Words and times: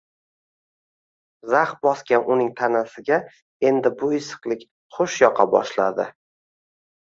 Zax 1.51 1.75
bosgan 1.87 2.25
uning 2.35 2.49
tanasiga 2.61 3.19
endi 3.73 3.93
bu 4.01 4.11
issiqlik 4.21 4.65
xush 4.97 5.21
yoqa 5.27 5.47
boshladi. 5.55 6.09